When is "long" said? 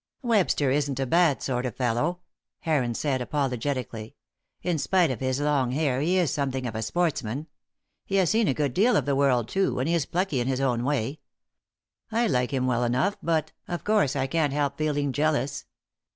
5.39-5.73